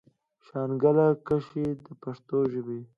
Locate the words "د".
1.83-1.85